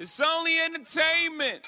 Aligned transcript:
It's 0.00 0.20
only 0.20 0.60
entertainment. 0.60 1.66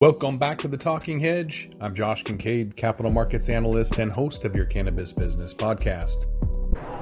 Welcome 0.00 0.38
back 0.38 0.56
to 0.58 0.68
the 0.68 0.76
Talking 0.76 1.18
Hedge. 1.18 1.72
I'm 1.80 1.96
Josh 1.96 2.22
Kincaid, 2.22 2.76
capital 2.76 3.10
markets 3.10 3.48
analyst 3.48 3.98
and 3.98 4.12
host 4.12 4.44
of 4.44 4.54
your 4.54 4.64
cannabis 4.64 5.12
business 5.12 5.52
podcast. 5.52 6.26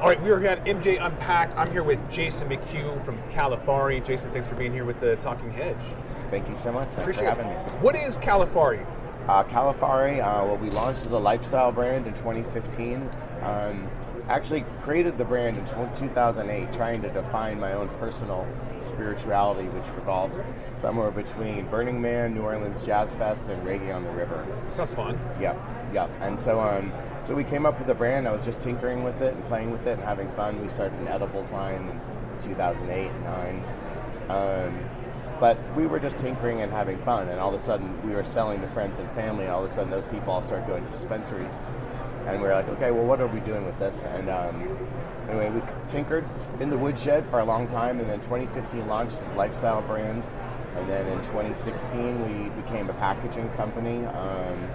All 0.00 0.08
right, 0.08 0.22
we 0.22 0.30
are 0.30 0.40
here 0.40 0.48
at 0.48 0.64
MJ 0.64 1.04
Unpacked. 1.04 1.54
I'm 1.58 1.70
here 1.70 1.82
with 1.82 1.98
Jason 2.10 2.48
McHugh 2.48 3.04
from 3.04 3.18
Califari. 3.24 4.02
Jason, 4.02 4.30
thanks 4.32 4.48
for 4.48 4.54
being 4.54 4.73
here 4.73 4.86
with 4.86 5.00
the 5.00 5.16
Talking 5.16 5.50
Hedge. 5.50 5.82
Thank 6.30 6.48
you 6.48 6.57
so 6.57 6.73
much. 6.73 6.84
Thanks 6.95 6.96
Appreciate 6.96 7.37
for 7.37 7.43
having 7.43 7.48
it. 7.48 7.73
me. 7.75 7.79
What 7.80 7.95
is 7.95 8.16
Califari? 8.16 8.87
Uh, 9.29 9.45
Califari, 9.45 10.23
uh, 10.25 10.46
what 10.46 10.61
we 10.62 10.71
launched 10.71 11.05
as 11.05 11.11
a 11.11 11.19
lifestyle 11.19 11.73
brand 11.73 12.07
in 12.07 12.14
2015. 12.14 13.11
Um, 13.43 13.88
actually 14.29 14.64
created 14.80 15.18
the 15.18 15.24
brand 15.24 15.56
in 15.56 15.64
2008, 15.64 16.72
trying 16.72 17.02
to 17.02 17.11
define 17.11 17.59
my 17.59 17.72
own 17.72 17.88
personal 18.00 18.46
spirituality, 18.79 19.68
which 19.68 19.88
revolves 19.95 20.42
somewhere 20.74 21.10
between 21.10 21.66
Burning 21.66 22.01
Man, 22.01 22.34
New 22.34 22.42
Orleans 22.42 22.84
Jazz 22.84 23.15
Fest, 23.15 23.48
and 23.48 23.66
Reggae 23.66 23.95
on 23.95 24.05
the 24.05 24.10
River. 24.10 24.46
Sounds 24.70 24.95
fun. 24.95 25.18
Yep, 25.41 25.59
yep. 25.92 26.10
And 26.20 26.38
so, 26.38 26.60
um, 26.60 26.92
so 27.24 27.34
we 27.34 27.45
came 27.45 27.66
up 27.66 27.78
with 27.78 27.88
the 27.88 27.95
brand. 27.95 28.28
I 28.28 28.32
was 28.32 28.45
just 28.45 28.60
tinkering 28.60 29.02
with 29.02 29.20
it 29.23 29.34
and 29.34 29.45
playing 29.45 29.70
with 29.70 29.87
it 29.87 29.95
and 29.95 30.02
having 30.02 30.29
fun. 30.29 30.60
We 30.60 30.68
started 30.68 30.98
an 31.01 31.09
edibles 31.09 31.51
line 31.51 31.88
in 31.88 32.01
2008 32.40 33.10
and 33.10 33.24
9. 33.24 33.65
Um, 34.29 34.90
but 35.40 35.59
we 35.74 35.88
were 35.88 35.98
just 35.98 36.16
tinkering 36.16 36.60
and 36.62 36.70
having 36.70 36.98
fun, 36.98 37.29
and 37.29 37.40
all 37.40 37.48
of 37.48 37.54
a 37.54 37.59
sudden 37.59 38.01
we 38.06 38.15
were 38.15 38.23
selling 38.23 38.60
to 38.60 38.68
friends 38.68 39.01
and 39.01 39.10
family, 39.10 39.45
and 39.45 39.52
all 39.52 39.65
of 39.65 39.70
a 39.70 39.74
sudden 39.74 39.90
those 39.90 40.06
people 40.06 40.32
all 40.32 40.40
started 40.40 40.68
going 40.68 40.84
to 40.84 40.90
dispensaries. 40.93 41.59
And 42.26 42.40
we 42.40 42.46
were 42.46 42.54
like, 42.54 42.68
okay, 42.68 42.90
well, 42.90 43.04
what 43.04 43.20
are 43.20 43.26
we 43.26 43.40
doing 43.40 43.64
with 43.64 43.78
this? 43.78 44.04
And 44.04 44.28
um, 44.30 44.78
anyway, 45.28 45.50
we 45.50 45.62
tinkered 45.88 46.24
in 46.60 46.70
the 46.70 46.78
woodshed 46.78 47.26
for 47.26 47.40
a 47.40 47.45
long 47.45 47.66
time, 47.66 48.00
and 48.00 48.08
then 48.08 48.20
2015 48.20 48.86
launched 48.86 49.18
this 49.18 49.32
lifestyle 49.34 49.82
brand. 49.82 50.22
And 50.76 50.88
then 50.88 51.06
in 51.08 51.18
2016, 51.18 52.45
we 52.45 52.51
became 52.62 52.88
a 52.88 52.95
packaging 52.95 53.51
company, 53.51 54.06
um, 54.06 54.68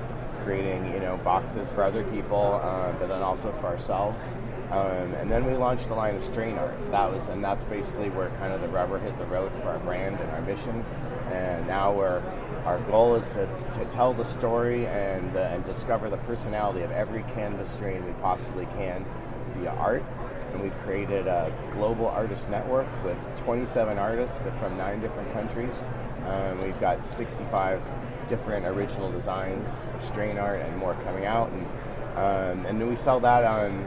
creating 0.44 0.94
you 0.94 1.00
know 1.00 1.18
boxes 1.18 1.72
for 1.72 1.84
other 1.84 2.04
people, 2.04 2.60
uh, 2.62 2.92
but 2.94 3.08
then 3.08 3.22
also 3.22 3.52
for 3.52 3.68
ourselves. 3.68 4.36
Um, 4.70 5.14
and 5.16 5.32
then 5.32 5.46
we 5.46 5.54
launched 5.54 5.88
the 5.88 5.96
line 5.96 6.16
of 6.16 6.22
strain 6.22 6.58
art. 6.58 6.92
That 6.92 7.12
was, 7.12 7.30
and 7.30 7.44
that's 7.44 7.64
basically 7.64 8.10
where 8.10 8.30
kind 8.32 8.52
of 8.52 8.62
the 8.62 8.68
rubber 8.68 9.00
hit 9.00 9.18
the 9.18 9.26
road 9.26 9.54
for 9.54 9.70
our 9.70 9.80
brand 9.80 10.20
and 10.20 10.30
our 10.32 10.42
mission. 10.42 10.84
And 11.32 11.66
now 11.68 11.94
we're 11.94 12.22
our 12.68 12.80
goal 12.82 13.16
is 13.16 13.34
to, 13.34 13.48
to 13.72 13.86
tell 13.86 14.14
the 14.14 14.26
story 14.26 14.86
and 14.88 15.38
uh, 15.38 15.40
and 15.40 15.64
discover 15.64 16.10
the 16.10 16.18
personality 16.18 16.82
of 16.82 16.92
every 16.92 17.24
cannabis 17.24 17.72
strain 17.72 18.06
we 18.06 18.12
possibly 18.22 18.66
can 18.66 19.06
via 19.54 19.72
art. 19.72 20.04
And 20.52 20.62
we've 20.62 20.78
created 20.80 21.28
a 21.28 21.54
global 21.72 22.08
artist 22.08 22.50
network 22.50 22.88
with 23.06 23.34
27 23.38 23.98
artists 23.98 24.46
from 24.60 24.78
nine 24.78 25.00
different 25.00 25.32
countries. 25.32 25.88
Um, 26.26 26.62
we've 26.62 26.80
got 26.82 27.06
65 27.06 27.82
different 28.28 28.66
original 28.66 29.10
designs 29.12 29.86
for 29.86 30.00
strain 30.02 30.38
art 30.38 30.60
and 30.60 30.76
more 30.76 30.94
coming 31.06 31.26
out. 31.26 31.50
And 31.52 31.66
um, 32.18 32.66
and 32.66 32.86
we 32.86 32.98
sell 32.98 33.22
that 33.22 33.46
on 33.46 33.80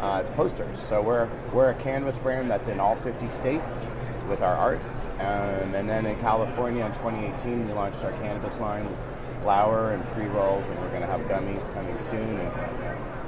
uh, 0.00 0.18
as 0.20 0.30
posters. 0.30 0.80
So 0.80 1.00
we're 1.00 1.28
we're 1.52 1.70
a 1.70 1.74
cannabis 1.74 2.18
brand 2.18 2.50
that's 2.50 2.66
in 2.66 2.80
all 2.80 2.96
50 2.96 3.30
states 3.30 3.88
with 4.28 4.42
our 4.42 4.56
art. 4.56 4.80
Um, 5.20 5.74
and 5.74 5.88
then 5.88 6.06
in 6.06 6.18
California 6.20 6.84
in 6.84 6.92
2018, 6.92 7.66
we 7.66 7.72
launched 7.72 8.04
our 8.04 8.12
cannabis 8.12 8.60
line 8.60 8.88
with 8.88 8.98
flower 9.42 9.92
and 9.92 10.04
pre 10.06 10.26
rolls, 10.26 10.68
and 10.68 10.78
we're 10.80 10.88
going 10.90 11.00
to 11.02 11.06
have 11.06 11.20
gummies 11.22 11.72
coming 11.74 11.98
soon. 11.98 12.38
And 12.40 12.52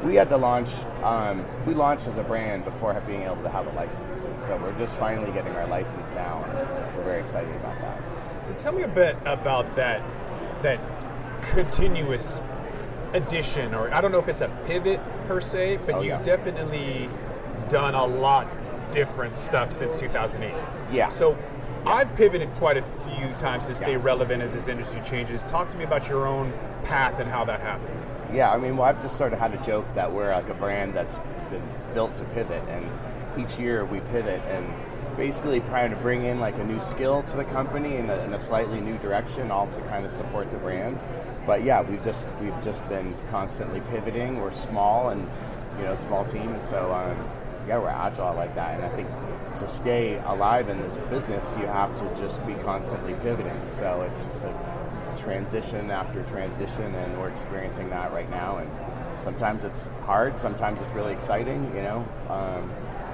we 0.08 0.14
had 0.14 0.28
to 0.30 0.36
launch. 0.36 0.70
Um, 1.02 1.44
we 1.66 1.74
launched 1.74 2.06
as 2.06 2.16
a 2.16 2.22
brand 2.22 2.64
before 2.64 2.94
being 3.06 3.22
able 3.22 3.42
to 3.42 3.48
have 3.48 3.66
a 3.66 3.72
license, 3.72 4.24
and 4.24 4.41
so 4.41 4.56
we're 4.58 4.77
just 4.78 4.96
finally 4.96 5.30
getting 5.33 5.52
our 5.56 5.66
license 5.66 6.11
now, 6.12 6.44
and 6.44 6.96
we're 6.96 7.05
very 7.05 7.20
excited 7.20 7.55
about 7.56 7.80
that. 7.80 8.58
Tell 8.58 8.72
me 8.72 8.83
a 8.83 8.88
bit 8.88 9.16
about 9.27 9.74
that 9.77 10.02
that 10.62 10.80
continuous 11.42 12.41
addition, 13.12 13.74
or 13.74 13.92
I 13.92 14.01
don't 14.01 14.12
know 14.12 14.18
if 14.18 14.28
it's 14.28 14.40
a 14.40 14.48
pivot 14.67 15.01
per 15.27 15.40
se, 15.40 15.78
but 15.86 15.95
Oh, 15.96 15.98
you've 15.98 16.07
yeah. 16.08 16.22
definitely 16.22 17.08
done 17.68 17.95
a 17.95 18.05
lot 18.05 18.46
different 18.92 19.36
stuff 19.36 19.72
since 19.72 19.95
2008. 19.98 20.52
Yeah. 20.92 21.08
So 21.08 21.36
I've 21.86 22.14
pivoted 22.17 22.52
quite 22.55 22.77
a 22.77 22.83
few 22.83 23.33
times 23.36 23.67
to 23.68 23.74
stay 23.74 23.92
Yeah. 23.92 23.98
relevant 24.02 24.42
as 24.42 24.52
this 24.52 24.68
industry 24.68 25.01
changes. 25.05 25.42
Talk 25.45 25.70
to 25.70 25.77
me 25.79 25.85
about 25.85 26.08
your 26.08 26.27
own 26.27 26.52
path 26.85 27.18
and 27.20 27.30
how 27.30 27.45
that 27.46 27.61
happened. 27.61 27.96
Yeah, 28.33 28.52
I 28.52 28.58
mean, 28.58 28.77
well, 28.77 28.86
I've 28.89 29.01
just 29.01 29.17
sort 29.17 29.33
of 29.33 29.39
had 29.39 29.55
a 29.55 29.58
joke 29.58 29.86
that 29.95 30.13
we're 30.13 30.33
like 30.33 30.48
a 30.51 30.55
brand 30.55 30.95
that's 30.95 31.17
been 31.51 31.63
built 31.95 32.14
to 32.17 32.24
pivot, 32.24 32.63
and 32.69 32.86
each 33.36 33.58
year 33.58 33.85
we 33.85 34.01
pivot 34.01 34.40
and 34.48 34.67
basically 35.17 35.61
trying 35.61 35.90
to 35.90 35.96
bring 35.96 36.23
in 36.24 36.39
like 36.39 36.57
a 36.58 36.64
new 36.64 36.79
skill 36.79 37.23
to 37.24 37.36
the 37.36 37.45
company 37.45 37.96
in 37.96 38.08
a, 38.08 38.14
in 38.24 38.33
a 38.35 38.39
slightly 38.40 38.80
new 38.80 38.96
direction, 38.98 39.51
all 39.51 39.67
to 39.69 39.80
kind 39.83 40.05
of 40.05 40.11
support 40.13 40.51
the 40.51 40.58
brand. 40.58 40.98
But 41.46 41.64
yeah, 41.64 41.80
we've 41.83 42.02
just 42.02 42.29
we've 42.40 42.61
just 42.63 42.86
been 42.89 43.14
constantly 43.30 43.80
pivoting. 43.90 44.40
We're 44.40 44.52
small 44.52 45.08
and 45.08 45.29
you 45.79 45.85
know 45.85 45.95
small 45.96 46.24
team, 46.24 46.52
and 46.52 46.63
so 46.63 46.92
um, 46.92 47.17
we're 47.79 47.89
agile 47.89 48.35
like 48.35 48.55
that. 48.55 48.77
And 48.77 48.85
I 48.85 48.89
think 48.89 49.08
to 49.57 49.67
stay 49.67 50.19
alive 50.19 50.69
in 50.69 50.81
this 50.81 50.97
business, 51.08 51.55
you 51.58 51.67
have 51.67 51.95
to 51.97 52.20
just 52.20 52.45
be 52.47 52.55
constantly 52.55 53.14
pivoting. 53.14 53.61
So 53.69 54.03
it's 54.03 54.25
just 54.25 54.45
a 54.45 55.14
transition 55.17 55.91
after 55.91 56.23
transition, 56.23 56.95
and 56.95 57.19
we're 57.19 57.29
experiencing 57.29 57.91
that 57.91 58.13
right 58.13 58.31
now. 58.31 58.58
And 58.58 58.70
sometimes 59.20 59.64
it's 59.64 59.89
hard, 60.05 60.39
sometimes 60.39 60.81
it's 60.81 60.92
really 60.92 61.13
exciting. 61.13 61.64
You 61.75 61.83
know, 61.83 62.08
um, 62.29 62.73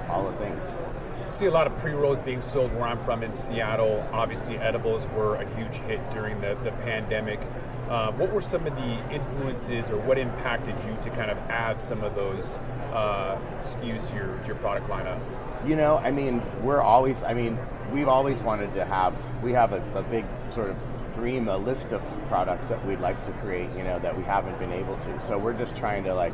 all 0.09 0.29
the 0.29 0.37
things. 0.37 0.77
You 1.25 1.33
see 1.33 1.45
a 1.47 1.51
lot 1.51 1.67
of 1.67 1.75
pre-rolls 1.77 2.21
being 2.21 2.39
sold 2.39 2.73
where 2.73 2.85
I'm 2.85 3.03
from 3.03 3.21
in 3.23 3.33
Seattle. 3.33 4.07
Obviously, 4.13 4.57
edibles 4.59 5.05
were 5.07 5.35
a 5.35 5.49
huge 5.55 5.75
hit 5.79 6.09
during 6.11 6.39
the, 6.39 6.55
the 6.63 6.71
pandemic. 6.71 7.41
Uh, 7.89 8.11
what 8.13 8.31
were 8.33 8.41
some 8.41 8.65
of 8.67 8.75
the 8.75 9.13
influences 9.13 9.89
or 9.89 9.97
what 10.01 10.17
impacted 10.17 10.75
you 10.85 10.95
to 11.01 11.09
kind 11.11 11.31
of 11.31 11.37
add 11.49 11.79
some 11.79 12.03
of 12.03 12.15
those 12.15 12.57
uh, 12.91 13.39
SKUs 13.59 14.09
to 14.09 14.15
your, 14.15 14.37
to 14.39 14.47
your 14.47 14.55
product 14.57 14.87
lineup? 14.89 15.19
You 15.65 15.75
know, 15.75 15.97
I 15.97 16.11
mean, 16.11 16.41
we're 16.61 16.81
always, 16.81 17.23
I 17.23 17.33
mean, 17.33 17.57
we've 17.91 18.07
always 18.07 18.43
wanted 18.43 18.73
to 18.73 18.85
have, 18.85 19.13
we 19.41 19.53
have 19.53 19.71
a, 19.71 19.81
a 19.95 20.03
big 20.03 20.25
sort 20.49 20.69
of 20.69 20.77
dream, 21.13 21.47
a 21.47 21.57
list 21.57 21.93
of 21.93 22.01
products 22.27 22.67
that 22.67 22.85
we'd 22.85 22.99
like 22.99 23.21
to 23.23 23.31
create, 23.33 23.69
you 23.75 23.83
know, 23.83 23.99
that 23.99 24.15
we 24.15 24.23
haven't 24.23 24.57
been 24.59 24.73
able 24.73 24.97
to. 24.97 25.19
So 25.19 25.37
we're 25.37 25.57
just 25.57 25.77
trying 25.77 26.03
to 26.03 26.13
like 26.13 26.33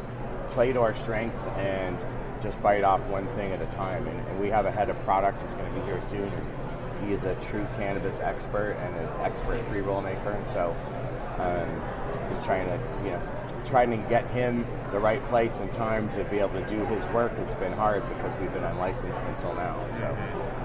play 0.50 0.74
to 0.74 0.82
our 0.82 0.94
strengths 0.94 1.48
and 1.48 1.98
just 2.42 2.62
bite 2.62 2.84
off 2.84 3.02
one 3.08 3.28
thing 3.36 3.52
at 3.52 3.62
a 3.62 3.68
time. 3.68 4.08
And, 4.08 4.28
and 4.28 4.40
we 4.40 4.50
have 4.50 4.66
a 4.66 4.72
head 4.72 4.90
of 4.90 5.00
product 5.02 5.42
who's 5.42 5.54
going 5.54 5.72
to 5.74 5.80
be 5.80 5.86
here 5.86 6.02
soon. 6.02 6.32
He 7.06 7.14
is 7.14 7.24
a 7.26 7.36
true 7.36 7.66
cannabis 7.78 8.20
expert 8.20 8.74
and 8.80 8.96
an 8.96 9.08
expert 9.22 9.62
pre 9.64 9.82
roll 9.82 10.02
maker. 10.02 10.32
And 10.32 10.46
so 10.46 10.76
um, 11.40 11.82
just 12.30 12.46
trying 12.46 12.66
to, 12.68 12.80
you 13.04 13.12
know, 13.12 13.22
trying 13.64 13.90
to 13.90 13.98
get 14.10 14.30
him 14.30 14.66
the 14.92 15.00
right 15.00 15.24
place 15.26 15.60
and 15.60 15.72
time 15.72 16.10
to 16.10 16.24
be 16.26 16.40
able 16.40 16.50
to 16.50 16.66
do 16.68 16.84
his 16.86 17.06
work 17.08 17.36
has 17.38 17.54
been 17.56 17.74
hard 17.74 18.08
because 18.10 18.38
we've 18.38 18.54
been 18.54 18.64
unlicensed 18.64 19.26
until 19.26 19.54
now. 19.56 19.88
So 19.88 20.06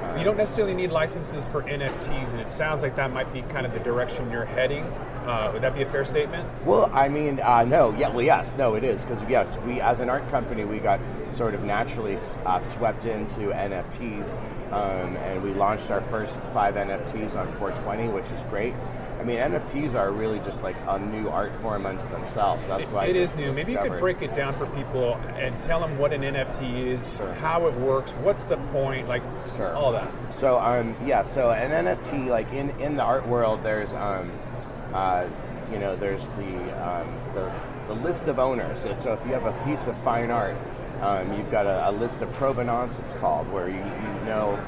um, 0.03 0.19
You 0.19 0.25
don't 0.25 0.37
necessarily 0.37 0.75
need 0.75 0.91
licenses 0.91 1.49
for 1.49 1.63
NFTs, 1.63 2.33
and 2.33 2.41
it 2.41 2.49
sounds 2.49 2.83
like 2.83 2.97
that 2.97 3.13
might 3.13 3.33
be 3.33 3.43
kind 3.43 3.65
of 3.65 3.73
the 3.73 3.81
direction 3.81 4.31
you're 4.31 4.45
heading. 4.45 4.85
Uh, 5.25 5.51
would 5.53 5.63
that 5.63 5.75
be 5.75 5.83
a 5.83 5.87
fair 5.87 6.05
statement? 6.05 6.49
Well, 6.65 6.91
I 6.93 7.09
mean, 7.09 7.41
uh, 7.41 7.65
no, 7.65 7.95
yeah, 7.99 8.09
well, 8.09 8.23
yes, 8.23 8.57
no, 8.57 8.75
it 8.75 8.85
is 8.85 9.05
because 9.05 9.23
yes, 9.29 9.59
we 9.59 9.81
as 9.81 10.01
an 10.01 10.09
art 10.09 10.27
company, 10.31 10.65
we 10.65 10.79
got 10.79 11.01
sort 11.31 11.55
of 11.55 11.65
naturally 11.65 12.17
uh, 12.47 12.61
swept 12.61 13.05
into 13.05 13.51
NFTs, 13.51 14.39
um, 14.73 15.17
and 15.19 15.43
we 15.43 15.53
launched 15.53 15.91
our 15.91 16.01
first 16.01 16.41
five 16.51 16.77
NFTs 16.77 17.37
on 17.37 17.47
420, 17.49 18.09
which 18.09 18.31
is 18.33 18.43
great. 18.45 18.75
I 19.19 19.25
mean, 19.25 19.39
NFTs 19.39 19.95
are 19.99 20.13
really 20.13 20.39
just 20.41 20.63
like 20.63 20.77
a 20.87 20.99
new 20.99 21.29
art 21.29 21.55
form 21.55 21.87
unto 21.87 22.09
themselves. 22.09 22.67
That's 22.69 22.91
why 22.91 23.07
it 23.07 23.11
it 23.11 23.17
is 23.17 23.37
new. 23.37 23.53
Maybe 23.53 23.73
you 23.73 23.79
could 23.79 23.99
break 23.99 24.23
it 24.23 24.33
down 24.33 24.53
for 24.53 24.67
people 24.67 25.15
and 25.37 25.61
tell 25.61 25.81
them 25.81 25.99
what 25.99 26.13
an 26.13 26.23
NFT 26.23 26.87
is, 26.87 27.17
Sure. 27.17 27.33
how 27.35 27.67
it 27.67 27.75
works, 27.75 28.13
what's 28.15 28.45
the 28.45 28.57
point, 28.73 29.09
like 29.09 29.23
Sure. 29.57 29.75
all 29.75 29.93
that. 29.93 30.09
So 30.33 30.61
um, 30.61 30.95
yeah, 31.05 31.23
so 31.23 31.51
an 31.51 31.73
NFT 31.87 32.29
like 32.29 32.53
in, 32.53 32.71
in 32.81 32.97
the 32.97 33.03
art 33.03 33.27
world, 33.27 33.63
there's 33.65 33.93
um, 33.93 34.31
uh, 34.93 35.27
you 35.73 35.79
know 35.79 35.97
there's 35.97 36.29
the, 36.31 36.89
um, 36.89 37.13
the 37.35 37.51
the 37.89 37.95
list 37.95 38.29
of 38.29 38.39
owners. 38.39 38.81
So, 38.81 38.93
so 38.93 39.13
if 39.15 39.25
you 39.27 39.33
have 39.33 39.47
a 39.47 39.65
piece 39.65 39.87
of 39.87 39.97
fine 39.99 40.31
art, 40.31 40.57
um, 41.01 41.33
you've 41.33 41.51
got 41.51 41.67
a, 41.67 41.89
a 41.89 41.93
list 41.93 42.23
of 42.23 42.31
provenance. 42.35 43.01
It's 43.01 43.15
called 43.15 43.51
where 43.51 43.69
you, 43.69 43.77
you 43.77 44.25
know 44.27 44.63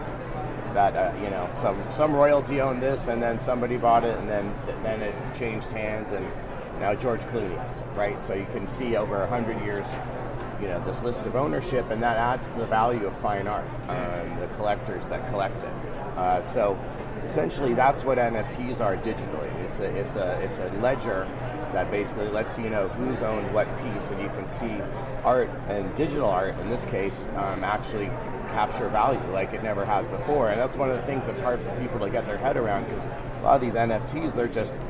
that 0.75 0.97
uh, 0.97 1.17
you 1.23 1.31
know 1.31 1.49
some 1.53 1.83
some 1.91 2.15
royalty 2.15 2.61
owned 2.61 2.83
this, 2.83 3.09
and 3.09 3.23
then 3.23 3.39
somebody 3.39 3.77
bought 3.77 4.05
it, 4.05 4.19
and 4.19 4.29
then 4.29 4.53
then 4.83 5.03
it 5.03 5.15
changed 5.35 5.71
hands, 5.73 6.11
and 6.13 6.27
now 6.79 6.95
George 6.95 7.23
Clooney 7.25 7.59
owns 7.69 7.81
it, 7.81 7.87
right? 7.95 8.23
So 8.25 8.35
you 8.35 8.47
can 8.53 8.67
see 8.67 8.97
over 8.97 9.27
hundred 9.27 9.63
years 9.65 9.87
you 10.61 10.69
know 10.69 10.83
this 10.85 11.03
list 11.03 11.27
of 11.27 11.37
ownership, 11.37 11.91
and 11.91 12.03
that 12.03 12.17
adds 12.17 12.49
to 12.49 12.59
the 12.59 12.67
value 12.67 13.07
of 13.07 13.19
fine 13.19 13.47
art. 13.47 13.67
Um, 13.89 14.39
the 14.41 14.47
collectors 14.49 15.07
that 15.09 15.29
collect 15.29 15.63
it. 15.63 15.73
Uh, 16.17 16.43
so 16.43 16.79
essentially, 17.23 17.75
that's 17.75 18.05
what 18.05 18.19
NFTs 18.19 18.81
are 18.81 18.97
digitally. 18.97 19.55
It's 19.65 19.81
a 19.81 19.85
it's 19.97 20.17
a 20.17 20.41
it's 20.41 20.59
a 20.59 20.69
ledger 20.81 21.27
that 21.73 21.91
basically 21.91 22.29
lets 22.29 22.59
you 22.59 22.69
know 22.69 22.89
who's 22.89 23.23
owned 23.23 23.53
what 23.55 23.67
piece, 23.83 24.11
and 24.11 24.21
you 24.21 24.29
can 24.29 24.47
see 24.47 24.81
art 25.25 25.51
and 25.69 25.95
digital 25.95 26.29
art 26.29 26.59
in 26.59 26.69
this 26.69 26.85
case 26.85 27.29
um, 27.37 27.63
actually 27.63 28.11
capture 28.51 28.89
value 28.89 29.21
like 29.33 29.53
it 29.53 29.63
never 29.63 29.85
has 29.85 30.09
before. 30.09 30.51
And 30.51 30.61
that's 30.61 30.77
one 30.77 30.91
of 30.91 30.97
the 30.97 31.03
things 31.03 31.27
that's 31.27 31.41
hard 31.41 31.61
for 31.61 31.71
people 31.81 31.99
to 32.01 32.11
get 32.11 32.27
their 32.27 32.39
head 32.39 32.57
around 32.57 32.85
because 32.85 33.07
a 33.07 33.43
lot 33.43 33.55
of 33.55 33.61
these 33.61 33.75
NFTs, 33.75 34.35
they're 34.35 34.49
just 34.49 34.81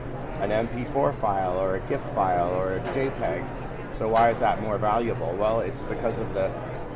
an 0.40 0.50
MP4 0.50 1.14
file 1.14 1.58
or 1.58 1.76
a 1.76 1.80
GIF 1.80 2.00
file 2.00 2.50
or 2.54 2.74
a 2.74 2.80
JPEG. 2.92 3.92
So 3.92 4.08
why 4.08 4.30
is 4.30 4.38
that 4.40 4.62
more 4.62 4.78
valuable? 4.78 5.34
Well, 5.34 5.60
it's 5.60 5.82
because 5.82 6.18
of 6.18 6.32
the 6.34 6.50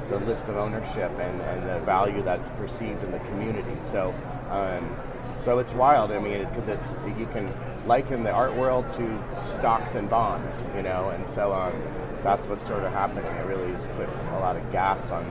the 0.08 0.19
list 0.20 0.49
of 0.49 0.56
ownership 0.56 1.11
and, 1.19 1.40
and 1.40 1.69
the 1.69 1.81
value 1.81 2.22
that's 2.22 2.50
perceived 2.50 3.02
in 3.02 3.11
the 3.11 3.19
community. 3.20 3.75
So, 3.78 4.14
um, 4.50 4.94
so 5.38 5.58
it's 5.58 5.72
wild. 5.72 6.11
I 6.11 6.19
mean, 6.19 6.34
it's 6.34 6.50
because 6.50 6.69
it's 6.69 6.99
you 7.19 7.26
can 7.26 7.52
liken 7.87 8.22
the 8.22 8.31
art 8.31 8.55
world 8.55 8.88
to 8.90 9.25
stocks 9.38 9.94
and 9.94 10.08
bonds, 10.08 10.69
you 10.76 10.82
know, 10.82 11.11
and 11.11 11.26
so 11.28 11.52
um, 11.52 11.72
that's 12.22 12.46
what's 12.46 12.66
sort 12.66 12.84
of 12.84 12.93
happening. 12.93 13.25
It 13.25 13.46
really 13.46 13.70
has 13.72 13.87
put 13.88 14.08
a 14.08 14.38
lot 14.40 14.56
of 14.56 14.70
gas 14.70 15.11
on 15.11 15.26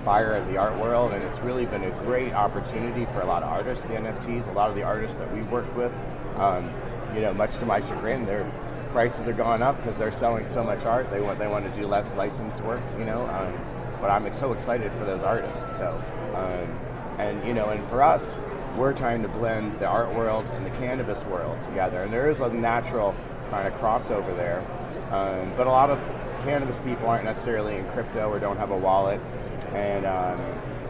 fire 0.00 0.34
of 0.34 0.48
the 0.48 0.56
art 0.56 0.78
world, 0.78 1.12
and 1.12 1.22
it's 1.24 1.40
really 1.40 1.66
been 1.66 1.84
a 1.84 1.90
great 2.02 2.32
opportunity 2.32 3.06
for 3.06 3.20
a 3.20 3.26
lot 3.26 3.42
of 3.42 3.48
artists. 3.48 3.84
The 3.84 3.94
NFTs, 3.94 4.48
a 4.48 4.52
lot 4.52 4.70
of 4.70 4.76
the 4.76 4.82
artists 4.82 5.16
that 5.16 5.32
we 5.32 5.42
worked 5.42 5.74
with, 5.76 5.92
um, 6.36 6.70
you 7.14 7.20
know, 7.20 7.34
much 7.34 7.58
to 7.58 7.66
my 7.66 7.80
chagrin, 7.80 8.24
their 8.26 8.50
prices 8.92 9.28
are 9.28 9.32
going 9.32 9.62
up 9.62 9.76
because 9.76 9.98
they're 9.98 10.10
selling 10.10 10.46
so 10.46 10.64
much 10.64 10.84
art. 10.84 11.10
They 11.10 11.20
want 11.20 11.38
they 11.38 11.48
want 11.48 11.72
to 11.72 11.80
do 11.80 11.86
less 11.86 12.14
licensed 12.14 12.62
work, 12.62 12.80
you 12.98 13.04
know. 13.04 13.26
Um, 13.28 13.54
but 14.00 14.10
I'm 14.10 14.32
so 14.32 14.52
excited 14.52 14.90
for 14.92 15.04
those 15.04 15.22
artists. 15.22 15.76
So, 15.76 16.02
um, 16.34 17.18
and 17.18 17.46
you 17.46 17.54
know, 17.54 17.68
and 17.68 17.86
for 17.86 18.02
us, 18.02 18.40
we're 18.76 18.92
trying 18.92 19.22
to 19.22 19.28
blend 19.28 19.78
the 19.78 19.86
art 19.86 20.14
world 20.14 20.46
and 20.54 20.64
the 20.64 20.70
cannabis 20.70 21.24
world 21.24 21.60
together, 21.62 22.02
and 22.02 22.12
there 22.12 22.28
is 22.28 22.40
a 22.40 22.52
natural 22.52 23.14
kind 23.50 23.66
of 23.66 23.74
crossover 23.80 24.34
there. 24.36 24.64
Um, 25.10 25.52
but 25.56 25.66
a 25.66 25.70
lot 25.70 25.90
of 25.90 25.98
cannabis 26.40 26.78
people 26.80 27.08
aren't 27.08 27.24
necessarily 27.24 27.76
in 27.76 27.86
crypto 27.88 28.28
or 28.28 28.38
don't 28.38 28.56
have 28.56 28.70
a 28.70 28.76
wallet, 28.76 29.20
and 29.72 30.06
um, 30.06 30.40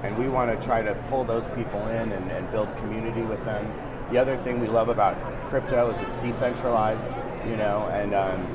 and 0.03 0.17
we 0.17 0.29
want 0.29 0.51
to 0.51 0.67
try 0.67 0.83
to 0.83 0.95
pull 1.09 1.25
those 1.25 1.47
people 1.49 1.87
in 1.89 2.13
and, 2.13 2.31
and 2.31 2.51
build 2.51 2.75
community 2.77 3.23
with 3.23 3.45
them. 3.45 3.71
The 4.11 4.19
other 4.19 4.37
thing 4.37 4.61
we 4.61 4.69
love 4.69 4.89
about 4.89 5.17
crypto 5.45 5.91
is 5.91 6.01
it's 6.01 6.17
decentralized, 6.17 7.13
you 7.47 7.57
know, 7.57 7.89
and 7.93 8.15
um, 8.15 8.47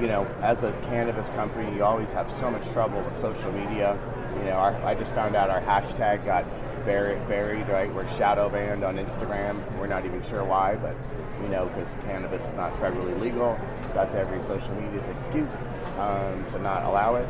you 0.00 0.06
know, 0.06 0.26
as 0.42 0.62
a 0.62 0.72
cannabis 0.82 1.30
company, 1.30 1.74
you 1.74 1.82
always 1.82 2.12
have 2.12 2.30
so 2.30 2.50
much 2.50 2.70
trouble 2.70 3.00
with 3.00 3.16
social 3.16 3.50
media. 3.52 3.98
You 4.38 4.44
know, 4.44 4.52
our, 4.52 4.76
I 4.84 4.94
just 4.94 5.14
found 5.14 5.34
out 5.34 5.48
our 5.48 5.60
hashtag 5.62 6.24
got 6.24 6.44
buried, 6.86 7.26
buried, 7.26 7.68
right? 7.68 7.92
We're 7.92 8.06
shadow 8.06 8.48
banned 8.48 8.84
on 8.84 8.96
Instagram. 8.96 9.60
We're 9.76 9.88
not 9.88 10.06
even 10.06 10.22
sure 10.22 10.44
why, 10.44 10.76
but 10.76 10.94
you 11.42 11.48
know, 11.48 11.66
because 11.66 11.96
cannabis 12.04 12.46
is 12.46 12.54
not 12.54 12.72
federally 12.74 13.20
legal. 13.20 13.58
That's 13.92 14.14
every 14.14 14.40
social 14.40 14.74
media's 14.76 15.08
excuse 15.08 15.66
um, 15.98 16.46
to 16.46 16.58
not 16.60 16.84
allow 16.84 17.16
it. 17.16 17.28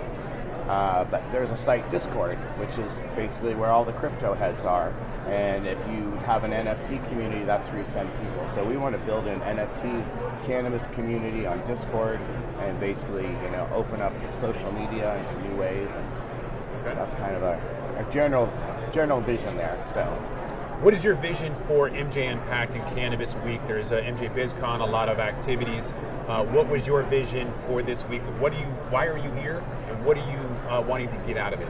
Uh, 0.69 1.05
but 1.05 1.23
there's 1.33 1.51
a 1.51 1.57
site 1.57 1.89
Discord, 1.91 2.37
which 2.59 2.77
is 2.77 3.01
basically 3.15 3.55
where 3.55 3.71
all 3.71 3.85
the 3.85 3.93
crypto 3.93 4.35
heads 4.35 4.65
are. 4.65 4.93
And 5.27 5.67
if 5.67 5.79
you 5.89 6.11
have 6.27 6.45
an 6.45 6.51
NFT 6.51 7.07
community, 7.09 7.45
that's 7.45 7.69
where 7.69 7.79
you 7.79 7.87
send 7.87 8.11
people. 8.21 8.47
So 8.49 8.65
we 8.65 8.77
want 8.77 8.95
to 8.95 9.01
build 9.07 9.27
an 9.27 9.41
NFT 9.41 10.45
cannabis 10.45 10.89
community 10.89 11.47
on 11.47 11.65
Discord 11.65 12.21
and 12.59 12.79
basically, 12.81 13.27
you 13.27 13.51
know, 13.51 13.69
open 13.73 14.03
up 14.03 14.13
social 14.35 14.73
media 14.73 15.17
into 15.19 15.41
new 15.49 15.57
ways. 15.57 15.95
And 15.95 16.07
okay. 16.81 16.95
that's 16.95 17.15
kind 17.15 17.37
of 17.37 17.43
a, 17.43 18.05
a 18.05 18.13
general 18.13 18.49
general 18.93 19.21
vision 19.21 19.57
there. 19.57 19.79
So 19.85 20.03
what 20.83 20.93
is 20.93 21.03
your 21.03 21.15
vision 21.15 21.55
for 21.67 21.89
MJ 21.89 22.31
Unpacked 22.31 22.75
and 22.75 22.87
Cannabis 22.95 23.35
Week? 23.37 23.61
There's 23.67 23.93
a 23.93 24.03
MJ 24.03 24.33
BizCon, 24.35 24.81
a 24.81 24.85
lot 24.85 25.09
of 25.09 25.19
activities. 25.19 25.95
Uh, 26.29 26.45
what 26.45 26.69
was 26.69 26.87
your 26.87 27.03
vision 27.05 27.51
for 27.67 27.83
this 27.83 28.07
week? 28.09 28.21
What 28.39 28.53
do 28.53 28.59
you? 28.59 28.67
Why 28.91 29.07
are 29.07 29.17
you 29.17 29.31
here? 29.41 29.65
And 29.89 30.05
what 30.05 30.19
are 30.19 30.31
you 30.31 30.39
uh, 30.69 30.83
wanting 30.83 31.09
to 31.09 31.17
get 31.27 31.39
out 31.39 31.55
of 31.55 31.63
it? 31.63 31.69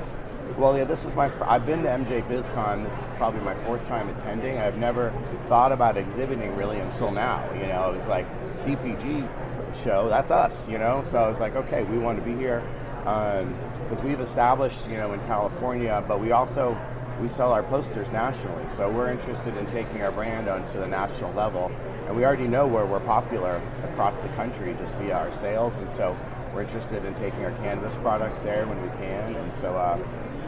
Well, 0.58 0.76
yeah, 0.76 0.82
this 0.82 1.04
is 1.04 1.14
my. 1.14 1.30
I've 1.48 1.64
been 1.64 1.84
to 1.84 1.88
MJ 1.88 2.28
BizCon. 2.28 2.82
This 2.82 2.96
is 2.96 3.04
probably 3.14 3.42
my 3.42 3.54
fourth 3.54 3.86
time 3.86 4.08
attending. 4.08 4.58
I've 4.58 4.76
never 4.76 5.12
thought 5.46 5.70
about 5.70 5.96
exhibiting 5.96 6.56
really 6.56 6.80
until 6.80 7.12
now. 7.12 7.48
You 7.54 7.68
know, 7.68 7.88
it 7.90 7.94
was 7.94 8.08
like 8.08 8.26
CPG 8.54 9.28
show. 9.72 10.08
That's 10.08 10.32
us. 10.32 10.68
You 10.68 10.78
know, 10.78 11.04
so 11.04 11.18
I 11.18 11.28
was 11.28 11.38
like, 11.38 11.54
okay, 11.54 11.84
we 11.84 11.98
want 11.98 12.18
to 12.18 12.24
be 12.24 12.36
here 12.36 12.60
because 13.06 14.00
um, 14.00 14.04
we've 14.04 14.18
established, 14.18 14.90
you 14.90 14.96
know, 14.96 15.12
in 15.12 15.20
California, 15.26 16.04
but 16.08 16.20
we 16.20 16.32
also 16.32 16.76
we 17.20 17.28
sell 17.28 17.52
our 17.52 17.62
posters 17.62 18.10
nationally. 18.10 18.68
So 18.68 18.90
we're 18.90 19.10
interested 19.10 19.56
in 19.56 19.66
taking 19.66 20.02
our 20.02 20.12
brand 20.12 20.48
onto 20.48 20.78
the 20.78 20.86
national 20.86 21.32
level. 21.32 21.70
And 22.06 22.16
we 22.16 22.24
already 22.24 22.46
know 22.46 22.66
where 22.66 22.84
we're 22.84 23.00
popular 23.00 23.60
across 23.84 24.20
the 24.20 24.28
country 24.28 24.74
just 24.78 24.96
via 24.96 25.14
our 25.14 25.32
sales. 25.32 25.78
And 25.78 25.90
so 25.90 26.16
we're 26.54 26.62
interested 26.62 27.04
in 27.04 27.14
taking 27.14 27.44
our 27.44 27.52
cannabis 27.52 27.96
products 27.96 28.42
there 28.42 28.66
when 28.66 28.80
we 28.82 28.88
can. 28.98 29.34
And 29.34 29.54
so, 29.54 29.76
uh, 29.76 29.98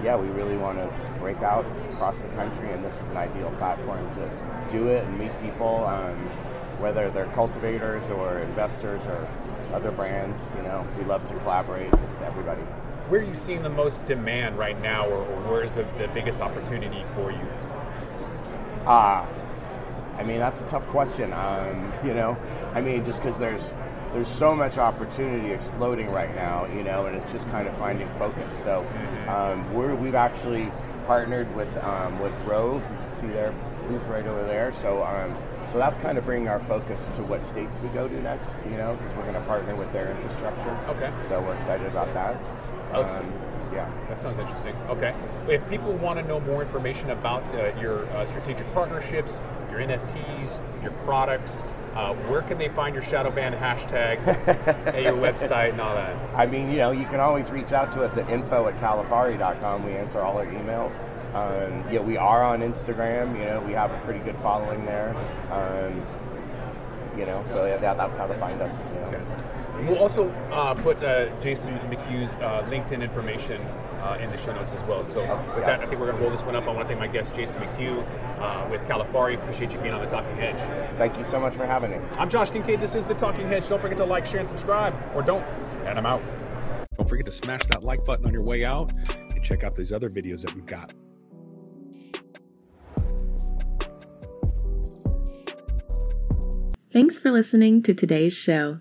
yeah, 0.03 0.17
we 0.17 0.29
really 0.29 0.57
want 0.57 0.79
to 0.79 0.87
just 0.97 1.11
break 1.19 1.43
out 1.43 1.65
across 1.93 2.23
the 2.23 2.29
country. 2.31 2.71
And 2.71 2.85
this 2.85 3.01
is 3.01 3.11
an 3.11 3.17
ideal 3.17 3.51
platform 3.53 4.11
to 4.13 4.31
do 4.69 4.89
it 4.89 5.05
and 5.05 5.19
meet 5.19 5.33
people, 5.41 5.85
um, 5.85 6.17
whether 6.81 7.11
they're 7.11 7.27
cultivators 7.27 8.11
or 8.11 8.41
investors 8.41 9.07
or 9.07 9.27
other 9.73 9.91
brands. 9.91 10.53
You 10.57 10.63
know, 10.65 10.87
we 10.99 11.05
love 11.05 11.25
to 11.27 11.35
collaborate 11.39 11.91
with 11.91 12.23
everybody 12.23 12.63
where 13.09 13.21
are 13.21 13.25
you 13.25 13.35
seeing 13.35 13.63
the 13.63 13.71
most 13.71 14.05
demand 14.07 14.59
right 14.59 14.81
now, 14.83 15.07
or, 15.07 15.25
or 15.25 15.51
where 15.51 15.65
is 15.65 15.77
the, 15.77 15.85
the 15.99 16.09
biggest 16.09 16.41
opportunity 16.41 17.05
for 17.15 17.31
you? 17.31 17.49
Ah, 18.87 19.27
uh, 19.27 20.19
I 20.19 20.25
mean 20.25 20.39
that's 20.39 20.63
a 20.63 20.67
tough 20.67 20.87
question. 20.89 21.33
Um, 21.33 21.93
you 22.05 22.13
know, 22.13 22.37
I 22.75 22.81
mean 22.81 23.05
just 23.05 23.23
because 23.23 23.39
there's 23.39 23.73
there's 24.13 24.29
so 24.29 24.55
much 24.55 24.79
opportunity 24.79 25.53
exploding 25.53 26.11
right 26.11 26.35
now, 26.35 26.67
you 26.67 26.83
know, 26.83 27.07
and 27.07 27.17
it's 27.17 27.31
just 27.31 27.49
kind 27.51 27.69
of 27.69 27.77
finding 27.77 28.09
focus. 28.11 28.53
So 28.53 28.83
mm-hmm. 28.83 29.29
um, 29.29 29.75
we're, 29.75 29.95
we've 29.95 30.15
actually 30.15 30.71
partnered 31.07 31.55
with 31.55 31.75
um, 31.85 32.19
with 32.19 32.39
Rove. 32.43 32.83
You 32.83 32.97
can 32.97 33.13
see 33.13 33.27
their 33.29 33.53
booth 33.87 34.07
right 34.09 34.27
over 34.27 34.45
there. 34.45 34.73
So 34.73 35.03
um, 35.03 35.37
so 35.65 35.79
that's 35.79 35.99
kind 35.99 36.19
of 36.19 36.25
bringing 36.25 36.49
our 36.49 36.61
focus 36.61 37.09
to 37.09 37.23
what 37.23 37.45
states 37.45 37.79
we 37.81 37.89
go 37.91 38.09
to 38.09 38.23
next, 38.23 38.65
you 38.65 38.77
know, 38.77 38.95
because 38.95 39.15
we're 39.15 39.23
going 39.23 39.35
to 39.35 39.41
partner 39.43 39.77
with 39.77 39.93
their 39.93 40.11
infrastructure. 40.11 40.71
Okay. 40.89 41.13
So 41.23 41.41
we're 41.41 41.57
excited 41.57 41.87
about 41.87 42.13
that. 42.15 42.41
Um, 42.93 43.33
yeah, 43.73 43.91
that 44.09 44.19
sounds 44.19 44.39
interesting. 44.39 44.75
Okay, 44.89 45.15
if 45.49 45.69
people 45.69 45.93
want 45.95 46.19
to 46.19 46.27
know 46.27 46.41
more 46.41 46.63
information 46.63 47.11
about 47.11 47.43
uh, 47.55 47.73
your 47.81 48.07
uh, 48.11 48.25
strategic 48.25 48.73
partnerships, 48.73 49.41
your 49.71 49.81
NFTs, 49.81 50.83
your 50.83 50.93
products, 51.05 51.65
uh, 51.95 52.15
where 52.15 52.43
can 52.43 52.59
they 52.59 52.69
find 52.69 52.95
your 52.95 53.03
shadow 53.03 53.31
band 53.31 53.55
hashtags 53.55 54.29
at 54.87 55.03
your 55.03 55.15
website 55.15 55.73
and 55.73 55.81
all 55.81 55.95
that? 55.95 56.17
I 56.35 56.47
mean, 56.47 56.71
you 56.71 56.79
know, 56.79 56.93
you 56.93 57.05
can 57.07 57.21
always 57.21 57.51
reach 57.51 57.73
out 57.73 57.93
to 57.93 58.03
us 58.03 58.17
at 58.17 58.29
info 58.31 58.69
at 58.69 58.77
califari.com. 58.79 59.85
We 59.85 59.93
answer 59.93 60.21
all 60.21 60.39
our 60.39 60.47
emails. 60.47 61.03
Um, 61.35 61.85
yeah, 61.93 62.01
we 62.01 62.17
are 62.17 62.43
on 62.43 62.61
Instagram. 62.61 63.39
You 63.39 63.45
know, 63.45 63.61
we 63.61 63.73
have 63.73 63.91
a 63.91 63.99
pretty 64.01 64.21
good 64.21 64.37
following 64.37 64.85
there. 64.87 65.15
Um, 65.51 66.07
you 67.19 67.27
know, 67.27 67.43
so 67.45 67.67
yeah, 67.67 67.79
that, 67.79 67.97
that's 67.97 68.17
how 68.17 68.27
to 68.27 68.35
find 68.35 68.63
us. 68.63 68.89
You 68.89 68.95
know. 68.95 69.07
okay. 69.09 69.48
We'll 69.87 69.99
also 69.99 70.29
uh, 70.53 70.75
put 70.75 71.03
uh, 71.03 71.29
Jason 71.41 71.79
McHugh's 71.91 72.37
uh, 72.37 72.67
LinkedIn 72.69 73.03
information 73.03 73.63
uh, 74.03 74.19
in 74.21 74.31
the 74.31 74.37
show 74.37 74.53
notes 74.55 74.73
as 74.73 74.83
well. 74.85 75.05
So 75.05 75.23
with 75.23 75.31
yes. 75.31 75.67
that, 75.67 75.81
I 75.81 75.87
think 75.87 76.01
we're 76.01 76.07
going 76.07 76.19
to 76.19 76.23
roll 76.23 76.31
this 76.31 76.43
one 76.43 76.57
up. 76.57 76.65
I 76.65 76.69
want 76.69 76.81
to 76.81 76.89
thank 76.89 77.01
my 77.01 77.07
guest, 77.07 77.35
Jason 77.35 77.61
McHugh, 77.63 78.05
uh, 78.39 78.69
with 78.71 78.83
Califari. 78.83 79.35
Appreciate 79.35 79.73
you 79.73 79.81
being 79.81 79.95
on 79.95 80.01
the 80.01 80.09
Talking 80.09 80.37
Hedge. 80.37 80.61
Thank 80.99 81.17
you 81.19 81.25
so 81.25 81.41
much 81.41 81.55
for 81.55 81.67
having 81.67 81.91
me. 81.93 81.99
I'm 82.19 82.29
Josh 82.29 82.51
Kincaid. 82.51 82.81
This 82.81 82.95
is 82.95 83.05
the 83.05 83.15
Talking 83.15 83.47
Hedge. 83.47 83.69
Don't 83.69 83.81
forget 83.81 83.99
to 83.99 84.05
like, 84.05 84.27
share, 84.27 84.41
and 84.41 84.49
subscribe, 84.49 84.95
or 85.15 85.23
don't, 85.23 85.43
and 85.85 85.99
I'm 85.99 86.07
out. 86.07 86.23
Don't 86.97 87.09
forget 87.09 87.27
to 87.27 87.33
smash 87.33 87.63
that 87.71 87.85
like 87.85 88.05
button 88.05 88.27
on 88.27 88.33
your 88.33 88.43
way 88.43 88.65
out 88.65 88.93
and 88.93 89.45
check 89.45 89.65
out 89.65 89.77
these 89.77 89.93
other 89.93 90.11
videos 90.11 90.43
that 90.43 90.55
we've 90.55 90.67
got. 90.67 90.93
Thanks 96.91 97.19
for 97.19 97.31
listening 97.31 97.83
to 97.83 97.95
today's 97.95 98.35
show. 98.35 98.81